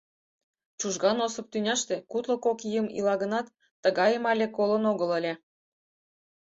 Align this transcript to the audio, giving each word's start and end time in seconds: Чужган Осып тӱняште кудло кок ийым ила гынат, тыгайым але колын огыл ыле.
Чужган 0.79 1.17
Осып 1.25 1.47
тӱняште 1.49 1.95
кудло 2.11 2.35
кок 2.45 2.59
ийым 2.69 2.87
ила 2.97 3.15
гынат, 3.21 3.47
тыгайым 3.83 4.23
але 4.31 4.45
колын 4.57 4.83
огыл 4.91 5.09
ыле. 5.19 5.33